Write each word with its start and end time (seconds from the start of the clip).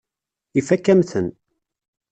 Ifakk-am-ten. 0.59 1.27